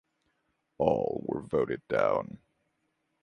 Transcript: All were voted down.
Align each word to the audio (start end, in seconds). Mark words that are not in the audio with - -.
All 0.79 1.21
were 1.27 1.41
voted 1.43 1.87
down. 1.87 2.39